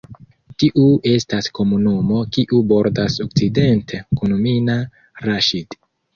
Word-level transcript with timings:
Tiu 0.61 0.85
estas 1.11 1.49
komunumo 1.59 2.21
kiu 2.39 2.63
bordas 2.73 3.19
okcidente 3.27 4.01
kun 4.23 4.35
Mina 4.49 4.81
Raŝid. 5.29 5.81